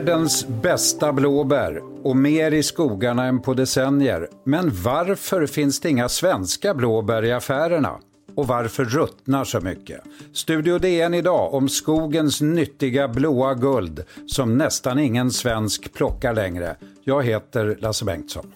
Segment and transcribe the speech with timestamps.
[0.00, 4.28] Världens bästa blåbär och mer i skogarna än på decennier.
[4.44, 7.98] Men varför finns det inga svenska blåbär i affärerna?
[8.34, 10.00] Och varför ruttnar så mycket?
[10.32, 16.76] Studio DN idag om skogens nyttiga blåa guld som nästan ingen svensk plockar längre.
[17.04, 18.52] Jag heter Lasse Bengtsson.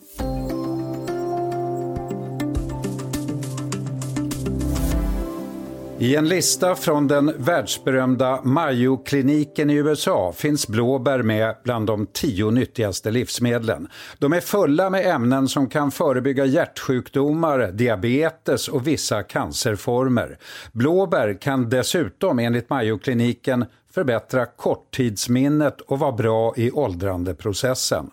[6.05, 12.51] I en lista från den världsberömda Mayo-kliniken i USA finns blåbär med bland de tio
[12.51, 13.89] nyttigaste livsmedlen.
[14.19, 20.39] De är fulla med ämnen som kan förebygga hjärtsjukdomar, diabetes och vissa cancerformer.
[20.73, 23.65] Blåbär kan dessutom enligt Mayo-kliniken
[23.95, 28.11] förbättra korttidsminnet och vara bra i åldrandeprocessen.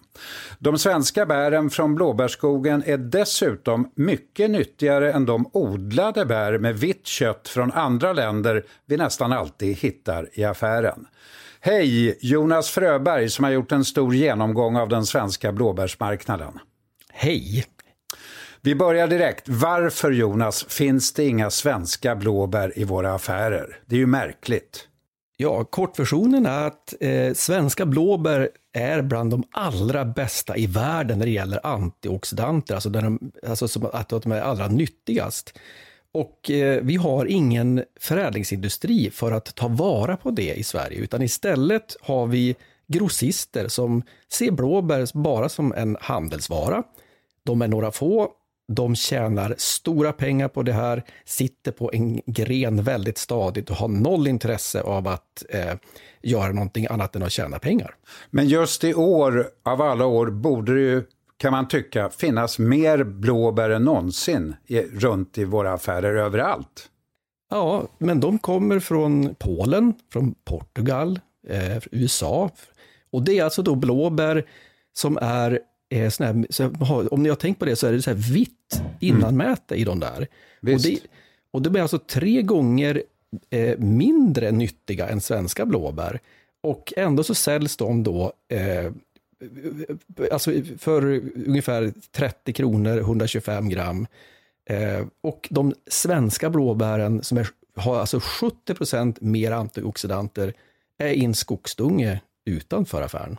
[0.60, 7.08] De svenska bären från blåbärskogen är dessutom mycket nyttigare än de odlade bär med vitt
[7.08, 11.08] kött från andra länder vi nästan alltid hittar i affären.
[11.60, 16.60] Hej Jonas Fröberg som har gjort en stor genomgång av den svenska blåbärsmarknaden.
[17.14, 17.66] Hej!
[18.62, 19.50] Vi börjar direkt.
[19.50, 23.80] Varför Jonas finns det inga svenska blåbär i våra affärer?
[23.86, 24.88] Det är ju märkligt.
[25.42, 31.26] Ja, kortversionen är att eh, svenska blåbär är bland de allra bästa i världen när
[31.26, 35.60] det gäller antioxidanter, alltså, de, alltså som, att de är allra nyttigast.
[36.12, 41.22] Och eh, vi har ingen förädlingsindustri för att ta vara på det i Sverige, utan
[41.22, 42.56] istället har vi
[42.88, 46.84] grossister som ser blåbär bara som en handelsvara.
[47.44, 48.32] De är några få
[48.76, 53.88] de tjänar stora pengar på det här, sitter på en gren väldigt stadigt och har
[53.88, 55.74] noll intresse av att eh,
[56.22, 57.96] göra någonting annat än att tjäna pengar.
[58.30, 61.04] Men just i år, av alla år, borde det ju,
[61.38, 66.90] kan man tycka, finnas mer blåbär än någonsin i, runt i våra affärer överallt.
[67.50, 72.50] Ja, men de kommer från Polen, från Portugal, eh, USA.
[73.12, 74.46] Och det är alltså då blåbär
[74.94, 75.60] som är
[75.92, 78.82] är sån här, om ni har tänkt på det så är det så här vitt
[79.00, 79.82] innanmäte mm.
[79.82, 80.28] i de där.
[80.62, 81.00] Och det,
[81.52, 83.04] och det blir alltså tre gånger
[83.50, 86.20] eh, mindre nyttiga än svenska blåbär.
[86.62, 88.92] Och ändå så säljs de då eh,
[90.32, 94.08] alltså för ungefär 30 kronor, 125 gram.
[94.70, 100.54] Eh, och de svenska blåbären som är, har alltså 70 procent mer antioxidanter
[100.98, 103.38] är i en skogsdunge utanför affären.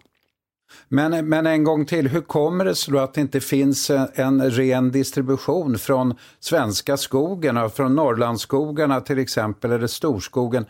[0.89, 4.09] Men, men en gång till, hur kommer det sig då att det inte finns en,
[4.15, 10.67] en ren distribution från svenska skogen och från Norrlandsskogarna till exempel, eller storskogen,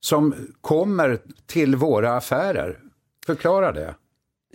[0.00, 2.78] som kommer till våra affärer?
[3.26, 3.94] Förklara det.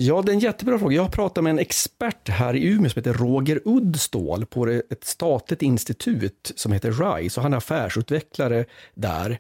[0.01, 0.95] Ja, det är en jättebra fråga.
[0.95, 5.03] Jag har pratat med en expert här i Umeå som heter Roger Uddstål på ett
[5.03, 9.39] statligt institut som heter RISE och han är affärsutvecklare där.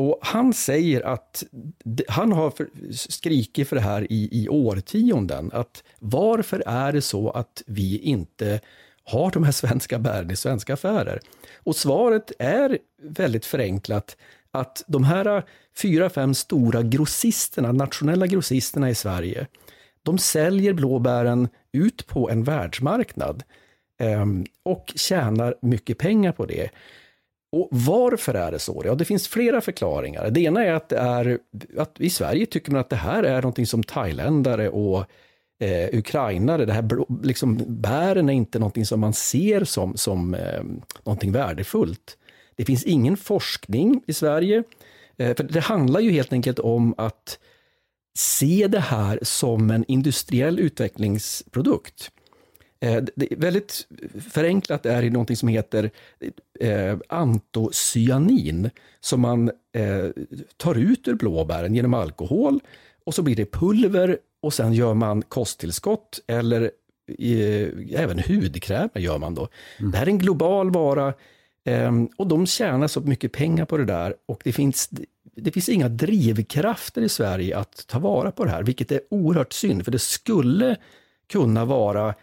[0.00, 1.44] Och han säger att
[2.08, 5.50] han har för, skrikit för det här i, i årtionden.
[5.52, 8.60] Att varför är det så att vi inte
[9.04, 11.20] har de här svenska bären i svenska affärer?
[11.56, 14.16] Och svaret är väldigt förenklat
[14.50, 15.44] att de här
[15.76, 19.46] fyra, fem stora grossisterna, nationella grossisterna i Sverige,
[20.02, 23.42] de säljer blåbären ut på en världsmarknad
[23.98, 24.26] eh,
[24.62, 26.70] och tjänar mycket pengar på det.
[27.52, 28.82] Och varför är det så?
[28.84, 30.30] Ja, det finns flera förklaringar.
[30.30, 31.38] Det ena är att, det är,
[31.78, 35.04] att i Sverige tycker man att det här är någonting som thailändare och
[35.60, 36.88] eh, ukrainare, det här
[37.22, 40.62] liksom, bären är inte någonting som man ser som, som eh,
[41.04, 42.16] någonting värdefullt.
[42.56, 44.62] Det finns ingen forskning i Sverige,
[45.16, 47.38] eh, för det handlar ju helt enkelt om att
[48.18, 52.10] se det här som en industriell utvecklingsprodukt.
[52.80, 53.86] Eh, det är väldigt
[54.30, 55.90] förenklat är det någonting som heter
[56.60, 58.70] eh, antocyanin
[59.00, 60.06] som man eh,
[60.56, 62.60] tar ut ur blåbären genom alkohol
[63.04, 66.70] och så blir det pulver och sen gör man kosttillskott eller
[67.94, 69.48] även hudkrämer gör man då.
[69.78, 69.90] Mm.
[69.90, 71.14] Det här är en global vara
[72.16, 74.90] och de tjänar så mycket pengar på det där och det finns
[75.34, 79.52] det finns inga drivkrafter i Sverige att ta vara på det här, vilket är oerhört
[79.52, 80.76] synd, för det skulle
[81.26, 82.14] kunna vara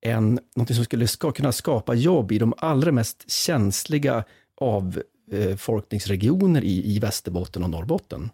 [0.00, 4.24] en, något som skulle ska, kunna skapa jobb i de allra mest känsliga
[4.60, 8.30] avfolkningsregioner eh, i, i Västerbotten och Norrbotten.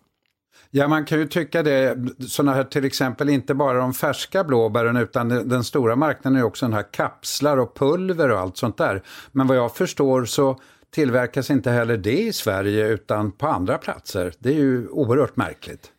[0.70, 1.96] Ja, man kan ju tycka det,
[2.28, 6.66] sådana här till exempel inte bara de färska blåbären utan den stora marknaden är också
[6.66, 9.02] den här kapslar och pulver och allt sånt där.
[9.32, 10.60] Men vad jag förstår så
[10.90, 14.34] tillverkas inte heller det i Sverige utan på andra platser.
[14.38, 15.92] Det är ju oerhört märkligt.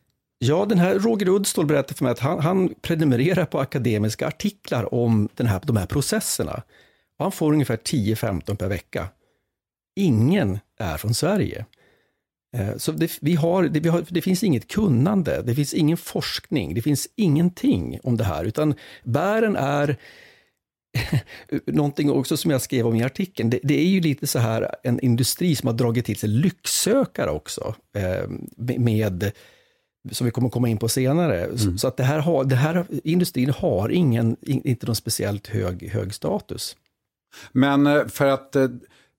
[0.45, 4.93] Ja, den här Roger Uddstål berättade för mig att han, han prenumererar på akademiska artiklar
[4.93, 6.63] om den här, de här processerna.
[7.17, 9.07] Och han får ungefär 10-15 per vecka.
[9.95, 11.65] Ingen är från Sverige.
[12.55, 15.97] Eh, så det, vi har, det, vi har, det finns inget kunnande, det finns ingen
[15.97, 19.97] forskning, det finns ingenting om det här, utan bären är
[21.65, 24.75] Någonting också som jag skrev om i artikeln, det, det, är ju lite så här
[24.83, 27.75] en industri som har dragit till sig lycksökare också.
[27.95, 28.29] Eh,
[28.77, 29.31] med,
[30.11, 31.43] som vi kommer komma in på senare.
[31.43, 31.57] Mm.
[31.57, 35.89] Så, så, att det här, har, det här industrin har ingen, inte någon speciellt hög,
[35.89, 36.75] hög status.
[37.51, 38.63] Men eh, för att eh,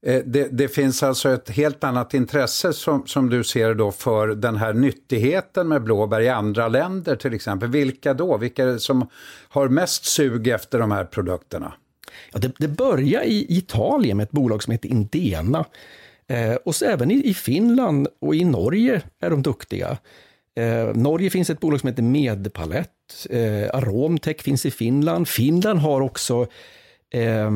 [0.06, 4.28] eh, det, det, finns alltså ett helt annat intresse som, som du ser då för
[4.28, 7.68] den här nyttigheten med blåbär i andra länder till exempel.
[7.68, 8.36] Vilka då?
[8.36, 9.08] Vilka är det som
[9.48, 11.72] har mest sug efter de här produkterna?
[12.32, 15.64] Ja, det, det börjar i Italien med ett bolag som heter Indena.
[16.26, 19.98] Eh, och så även i, i, Finland och i Norge är de duktiga.
[20.56, 23.26] Eh, Norge finns ett bolag som heter Medpalett.
[23.30, 25.28] Eh, Aromtech finns i Finland.
[25.28, 26.46] Finland har också
[27.10, 27.50] eh,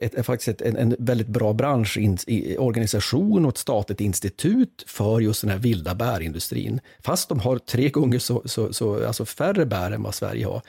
[0.00, 5.50] ett, faktiskt ett, en, en, väldigt bra branschorganisation och ett statligt institut för just den
[5.50, 6.80] här vilda bärindustrin.
[7.04, 10.62] Fast de har tre gånger så, så, så alltså färre bär än vad Sverige har.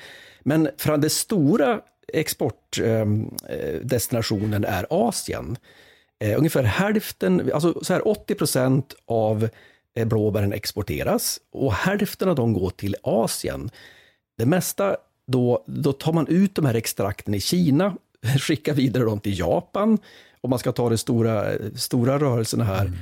[0.43, 1.81] Men från det stora
[2.13, 5.57] exportdestinationen ehm, eh, är Asien.
[6.19, 9.49] Eh, ungefär hälften, alltså så här 80 procent av
[9.95, 13.69] blåbären exporteras och hälften av dem går till Asien.
[14.37, 14.97] Det mesta,
[15.27, 17.95] då, då tar man ut de här extrakten i Kina,
[18.39, 19.97] skickar vidare dem till Japan,
[20.41, 21.45] om man ska ta de stora,
[21.75, 22.85] stora rörelserna här.
[22.85, 22.97] Mm.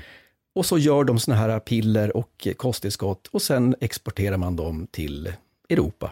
[0.55, 5.33] Och så gör de såna här piller och kosttillskott och sen exporterar man dem till
[5.69, 6.11] Europa.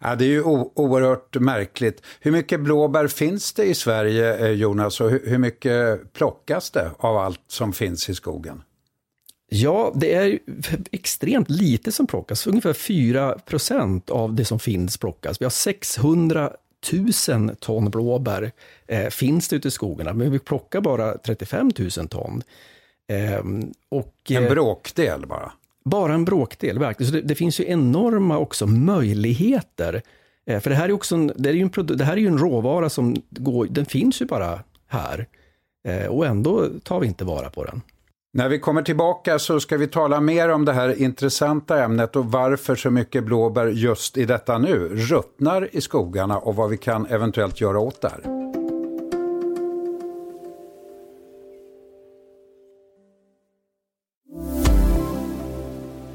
[0.00, 2.02] Ja, det är ju oerhört märkligt.
[2.20, 7.16] Hur mycket blåbär finns det i Sverige, eh, Jonas, och hur mycket plockas det av
[7.16, 8.62] allt som finns i skogen?
[9.48, 10.38] Ja, det är
[10.90, 12.46] extremt lite som plockas.
[12.46, 15.40] Ungefär 4 procent av det som finns plockas.
[15.40, 16.52] Vi har 600
[17.28, 18.52] 000 ton blåbär
[18.86, 22.42] eh, finns det ute i skogarna, men vi plockar bara 35 000 ton.
[23.08, 23.44] Eh,
[23.88, 25.52] och, en eh, bråkdel bara?
[25.84, 27.12] Bara en bråkdel, verkligen.
[27.12, 30.02] Så det, det finns ju enorma också möjligheter.
[30.46, 32.90] Eh, för det här är, också en, det, är en, det här är en råvara
[32.90, 35.26] som går, den finns ju bara här.
[35.88, 37.82] Eh, och ändå tar vi inte vara på den.
[38.32, 42.26] När vi kommer tillbaka så ska vi tala mer om det här intressanta ämnet och
[42.26, 47.06] varför så mycket blåbär just i detta nu ruttnar i skogarna och vad vi kan
[47.06, 48.37] eventuellt göra åt det här.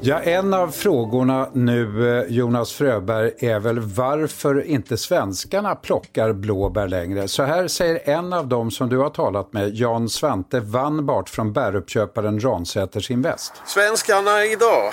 [0.06, 6.88] Ja, en av frågorna nu, eh, Jonas Fröberg, är väl varför inte svenskarna plockar blåbär
[6.88, 7.28] längre.
[7.28, 11.52] Så här säger en av dem som du har talat med, Jan Svante Wannbart från
[11.52, 13.52] bäruppköparen Ransäters Invest.
[13.66, 14.92] Svenskarna idag,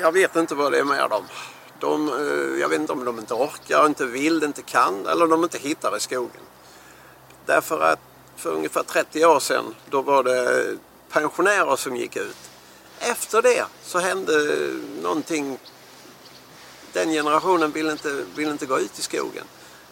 [0.00, 1.22] jag vet inte vad det är med dem.
[1.80, 5.42] De, eh, jag vet inte om de inte orkar, inte vill, inte kan eller de
[5.42, 6.42] inte hittar i skogen.
[7.46, 8.00] Därför att
[8.36, 10.64] för ungefär 30 år sedan, då var det
[11.12, 12.36] pensionärer som gick ut
[13.00, 14.32] efter det så hände
[15.02, 15.58] någonting.
[16.92, 19.44] Den generationen ville inte, ville inte gå ut i skogen.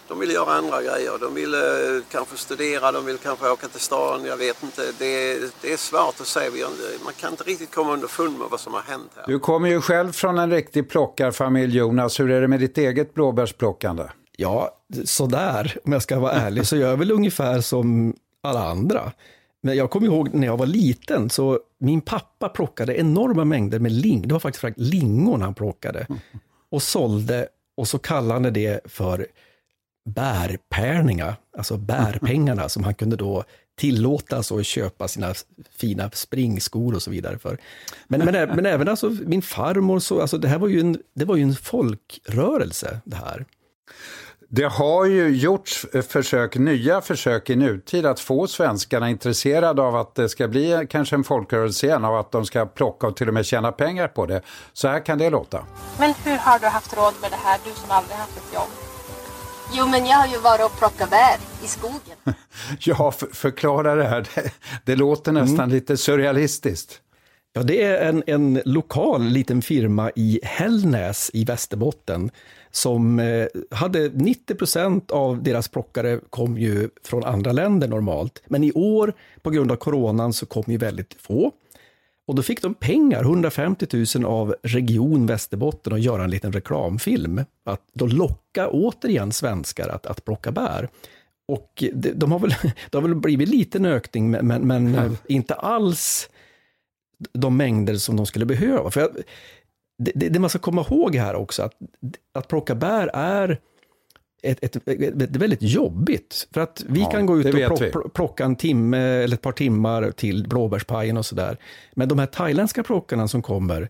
[0.08, 1.12] De ville göra andra grejer.
[1.20, 1.58] De ville
[2.10, 4.24] kanske studera, de ville kanske åka till stan.
[4.24, 4.82] Jag vet inte.
[4.98, 6.66] Det, det är svårt att säga.
[7.04, 9.24] Man kan inte riktigt komma underfund med vad som har hänt här.
[9.26, 12.20] Du kommer ju själv från en riktig plockarfamilj Jonas.
[12.20, 14.04] Hur är det med ditt eget blåbärsplockande?
[14.36, 15.78] Ja, sådär.
[15.84, 19.12] Om jag ska vara ärlig så gör jag väl ungefär som alla andra.
[19.64, 23.92] Men jag kommer ihåg när jag var liten, så min pappa plockade enorma mängder med
[23.92, 24.28] ling.
[24.28, 26.06] Det var faktiskt lingon han plockade.
[26.70, 29.26] Och sålde, och så kallade han det för
[30.04, 33.44] bärpärningar, alltså bärpengarna som han kunde då
[33.76, 35.34] tillåtas att köpa sina
[35.70, 37.58] fina springskor och så vidare för.
[38.06, 41.24] Men, men, men även alltså min farmor, så, alltså det här var ju en, det
[41.24, 43.44] var ju en folkrörelse det här.
[44.56, 50.14] Det har ju gjorts försök, nya försök i nutid att få svenskarna intresserade av att
[50.14, 53.34] det ska bli kanske en folkrörelse igen, av att de ska plocka och till och
[53.34, 54.42] med tjäna pengar på det.
[54.72, 55.64] Så här kan det låta.
[55.98, 58.68] Men hur har du haft råd med det här, du som aldrig haft ett jobb?
[59.72, 62.16] Jo, men jag har ju varit och plockat bär i skogen.
[62.78, 64.28] ja, för, förklara det här.
[64.34, 64.52] Det,
[64.84, 65.70] det låter nästan mm.
[65.70, 67.00] lite surrealistiskt.
[67.52, 72.30] Ja, det är en, en lokal liten firma i Hällnäs i Västerbotten
[72.76, 78.42] som eh, hade 90 procent av deras plockare kom ju från andra länder normalt.
[78.46, 79.12] Men i år,
[79.42, 81.52] på grund av coronan, så kom ju väldigt få.
[82.26, 87.40] Och då fick de pengar, 150 000 av Region Västerbotten, att göra en liten reklamfilm.
[87.64, 90.88] Att då locka återigen svenskar att, att plocka bär.
[91.48, 92.54] Och de, de, har väl,
[92.90, 95.16] det har väl blivit lite ökning, men, men, men mm.
[95.28, 96.30] inte alls
[97.32, 98.90] de mängder som de skulle behöva.
[98.90, 99.10] För jag,
[99.98, 101.74] det, det, man ska komma ihåg här också, att,
[102.32, 103.60] att plocka bär är
[104.42, 106.48] ett, ett, ett, väldigt jobbigt.
[106.54, 109.42] För att vi Ja, kan gå ut det och plock, plocka en timme eller ett
[109.42, 111.56] par timmar till blåbärspajen och sådär.
[111.94, 113.88] Men de här thailändska plockarna som kommer,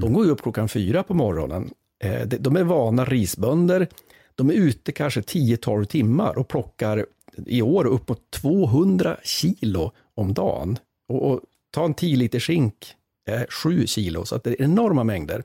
[0.00, 1.70] de går ju upp klockan fyra på morgonen.
[2.04, 3.88] Eh, de- är vana risbönder.
[4.34, 7.06] De är ute kanske 10-12 timmar och plockar
[7.46, 10.78] i år upp mot 200 kilo om dagen.
[11.08, 12.74] Och, och ta en 10 liter skink,
[13.26, 15.44] Eh, är 7 kilo, så att det är enorma mängder.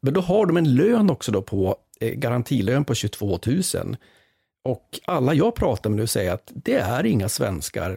[0.00, 3.96] Men då har de en lön också då på eh, garantilön på 22 000.
[4.64, 7.96] Och alla jag pratar med nu säger att det är inga svenskar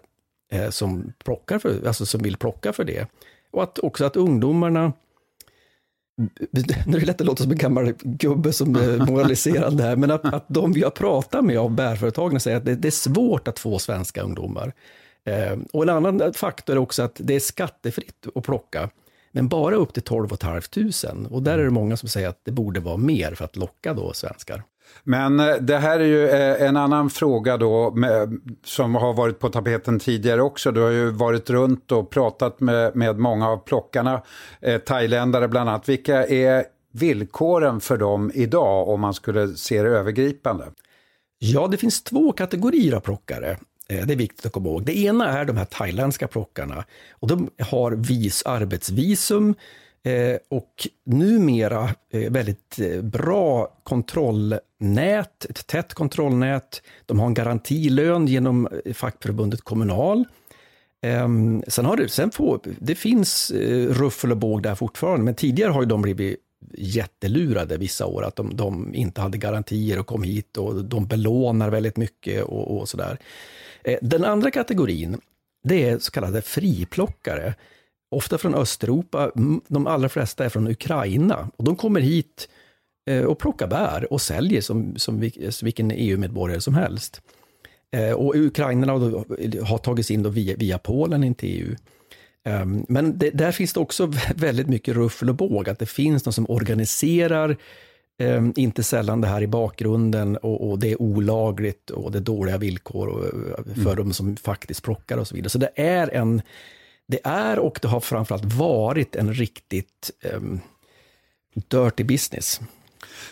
[0.52, 3.08] eh, som, plockar för, alltså som vill plocka för det.
[3.52, 4.94] Och att också att ungdomarna,
[6.86, 9.96] nu är det lätt att låta som en gammal gubbe som eh, moraliserar det här,
[9.96, 12.92] men att, att de vi har pratat med av bärföretagen säger att det, det är
[12.92, 14.74] svårt att få svenska ungdomar.
[15.26, 18.90] Eh, och en annan faktor är också att det är skattefritt att plocka,
[19.32, 20.62] men bara upp till 12 500.
[21.30, 23.94] Och där är det många som säger att det borde vara mer för att locka
[23.94, 24.64] då svenskar.
[25.04, 29.40] Men eh, det här är ju eh, en annan fråga då med, som har varit
[29.40, 30.72] på tapeten tidigare också.
[30.72, 34.22] Du har ju varit runt och pratat med, med många av plockarna,
[34.62, 35.90] eh, thailändare bland annat.
[35.90, 40.66] Vilka är villkoren för dem idag om man skulle se det övergripande?
[41.40, 43.58] Ja, det finns två kategorier av plockare.
[43.92, 44.84] Eh, det är viktigt att komma ihåg.
[44.84, 46.86] Det ena är de här thailändska plockarna.
[47.12, 49.56] Och de har vis arbetsvisum
[50.04, 56.82] eh, och numera eh, väldigt eh, bra kontrollnät, ett tätt kontrollnät.
[57.06, 60.26] De har en garantilön genom eh, fackförbundet Kommunal.
[61.02, 65.36] Ehm, sen har det, sen får, det finns eh, ruffel och båg där fortfarande, men
[65.36, 66.38] tidigare har ju de blivit
[66.78, 71.70] jättelurade vissa år, att de, de inte hade garantier och kom hit och de belånar
[71.70, 73.18] väldigt mycket och, och sådär.
[73.84, 75.22] Eh, den andra kategorin,
[75.64, 77.54] det är så kallade friplockare.
[78.12, 79.32] Ofta från Östeuropa,
[79.68, 81.50] de allra flesta är från Ukraina.
[81.56, 82.50] Och de kommer hit
[83.10, 87.22] eh, och plockar bär och säljer som, som, eh, vilken EU-medborgare som helst.
[88.16, 88.94] Och ukrainarna
[89.64, 91.76] har tagits in då via, via Polen in till EU.
[92.46, 96.26] Ehm, Men det, där finns det också väldigt mycket ruffel och båg, att det finns
[96.26, 97.58] någon som organiserar
[98.20, 102.22] ehm, inte sällan det här i bakgrunden och, och det är olagligt och det är
[102.22, 105.50] dåliga villkor och, eh, för de som faktiskt plockar och så vidare.
[105.50, 106.42] Så det är en,
[107.08, 110.60] det är och det har framförallt varit en riktigt um,
[111.54, 112.62] dirty business.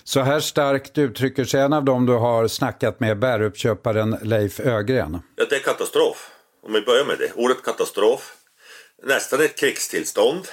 [0.04, 5.20] Så här starkt uttrycker sig en av dem du har snackat med, bäruppköparen Leif Ögren.
[5.36, 6.32] Ja, det är katastrof.
[6.68, 7.32] Om vi börjar med det.
[7.36, 8.39] Ordet katastrof.
[9.04, 10.48] Nästan ett krigstillstånd.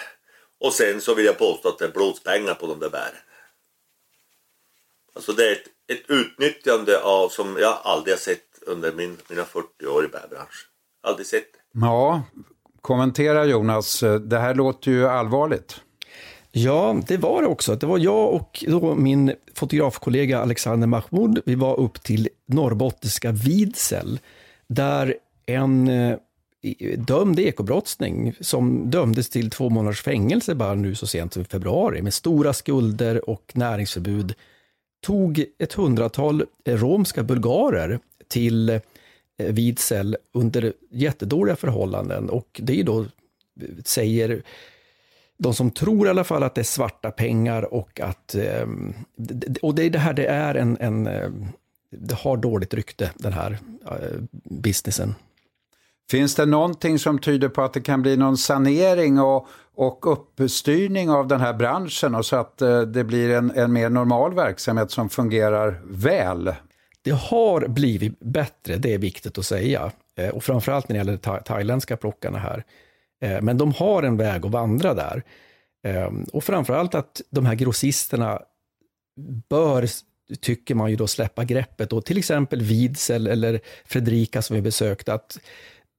[0.60, 3.20] Och sen så vill jag påstå att det är blodspengar på de där bären.
[5.14, 9.44] Alltså det är ett, ett utnyttjande av som jag aldrig har sett under min, mina
[9.44, 10.68] 40 år i bärbranschen.
[11.02, 11.58] Aldrig sett det.
[11.80, 12.22] Ja,
[12.80, 15.80] kommentera Jonas, det här låter ju allvarligt.
[16.52, 17.74] Ja, det var det också.
[17.76, 21.42] Det var jag och då min fotografkollega Alexander Mahmoud.
[21.46, 24.20] Vi var upp till norrbottniska Vidsel,
[24.66, 25.14] där
[25.46, 26.18] en eh,
[26.96, 32.02] dömd ekobrottsling som dömdes till två månaders fängelse bara nu så sent som i februari
[32.02, 34.34] med stora skulder och näringsförbud
[35.00, 38.80] tog ett hundratal eh, romska bulgarer till eh,
[39.36, 43.06] Vidsel under jättedåliga förhållanden och det är då, eh,
[43.84, 44.42] säger
[45.38, 48.94] de som tror i alla fall att det är svarta pengar och att ehm,
[49.62, 51.04] och det är det här, det är en, en
[51.90, 53.58] det har dåligt rykte den här
[54.44, 55.14] businessen.
[56.10, 61.10] Finns det någonting som tyder på att det kan bli någon sanering och, och uppstyrning
[61.10, 64.90] av den här branschen och så att eh, det blir en, en mer normal verksamhet
[64.90, 66.54] som fungerar väl?
[67.02, 69.92] Det har blivit bättre, det är viktigt att säga.
[70.18, 72.64] Eh, och framförallt när det gäller thailändska plockarna här.
[73.22, 75.22] Eh, men de har en väg att vandra där.
[76.32, 78.40] Och framförallt att de här grossisterna
[79.48, 79.88] bör,
[80.40, 81.92] tycker man ju då, släppa greppet.
[81.92, 85.38] Och till exempel Vidsel eller Fredrika som vi besökte, att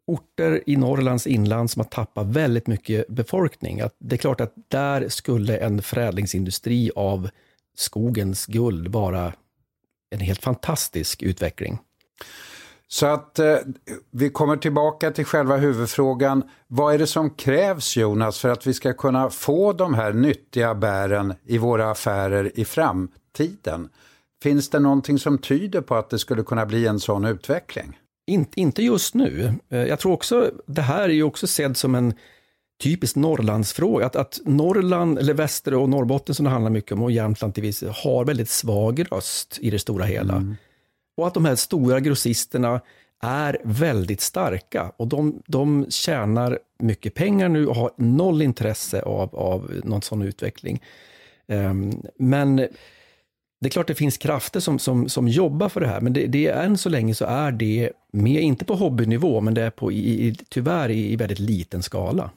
[0.08, 4.54] orter i Norrlands inland som har tappat väldigt mycket befolkning, att det är klart att
[4.68, 7.30] där skulle en förädlingsindustri av
[7.78, 9.34] skogens guld vara
[10.10, 11.80] en helt fantastisk utveckling.
[12.88, 13.58] Så att eh,
[14.12, 16.44] vi kommer tillbaka till själva huvudfrågan.
[16.68, 20.76] Vad är det som krävs Jonas för att vi ska kunna få de här nyttiga
[20.76, 23.90] bären i våra affärer i framtiden?
[24.44, 27.98] Finns det någonting som tyder på att det skulle kunna bli en sån utveckling?
[28.28, 29.54] In, inte just nu.
[29.70, 32.14] Eh, Jag tror också, det här är ju också sedd som en
[32.84, 34.06] typisk Norrlandsfråga.
[34.06, 37.64] Att, att Norrland, eller Väster och Norrbotten som det handlar mycket om, och Jämtland till
[37.64, 40.56] viss har väldigt svag röst i det stora hela.
[41.18, 42.82] Och att de här stora grossisterna
[43.22, 49.36] är väldigt starka och de, de tjänar mycket pengar nu och har noll intresse av,
[49.36, 50.84] av någon sån utveckling.
[51.48, 52.68] Ehm, men
[53.62, 56.28] Det är klart det finns krafter som, som, som jobbar för det här, men det,
[56.28, 59.70] det är, än så länge så är det, med, inte på hobbynivå, men det är
[59.70, 62.32] på, i, tyvärr i, i väldigt liten skala.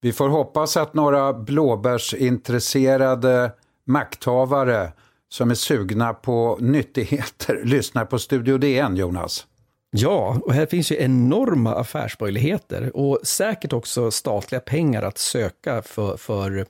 [0.00, 3.52] Vi får hoppas att några blåbärsintresserade
[3.86, 4.92] makthavare
[5.28, 9.46] som är sugna på nyttigheter lyssnar på Studio DN, Jonas.
[9.90, 16.16] Ja, och här finns ju enorma affärsmöjligheter och säkert också statliga pengar att söka för,
[16.16, 16.66] för,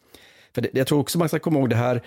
[0.54, 2.02] för det, jag tror också man ska komma ihåg det här,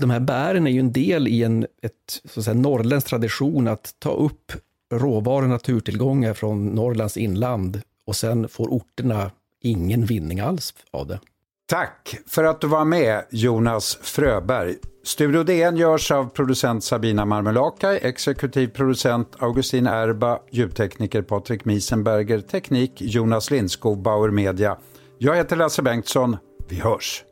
[0.00, 3.68] de här bären är ju en del i en ett, så att säga, norrländsk tradition
[3.68, 4.52] att ta upp
[4.92, 11.20] råvaror och naturtillgångar från Norrlands inland och sen får orterna ingen vinning alls av det.
[11.66, 14.76] Tack för att du var med Jonas Fröberg.
[15.04, 22.92] Studio DN görs av producent Sabina Marmelakai, exekutiv producent Augustin Erba, ljudtekniker Patrik Miesenberger, teknik
[22.96, 24.78] Jonas Lindskog, Bauer Media.
[25.18, 26.36] Jag heter Lasse Bengtsson.
[26.68, 27.24] Vi hörs!